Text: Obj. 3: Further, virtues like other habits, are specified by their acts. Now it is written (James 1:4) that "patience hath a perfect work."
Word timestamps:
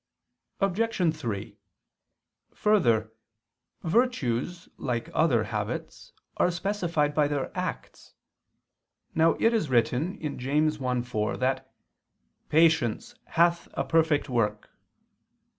Obj. 0.61 1.15
3: 1.15 1.57
Further, 2.55 3.11
virtues 3.83 4.67
like 4.77 5.11
other 5.13 5.43
habits, 5.43 6.11
are 6.37 6.49
specified 6.49 7.13
by 7.13 7.27
their 7.27 7.55
acts. 7.55 8.15
Now 9.13 9.33
it 9.33 9.53
is 9.53 9.69
written 9.69 10.17
(James 10.39 10.79
1:4) 10.79 11.37
that 11.37 11.71
"patience 12.49 13.13
hath 13.27 13.67
a 13.75 13.83
perfect 13.83 14.27
work." 14.27 14.71